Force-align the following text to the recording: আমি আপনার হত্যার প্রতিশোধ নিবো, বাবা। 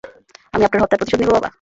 আমি 0.53 0.63
আপনার 0.65 0.81
হত্যার 0.83 0.99
প্রতিশোধ 0.99 1.19
নিবো, 1.21 1.33
বাবা। 1.35 1.49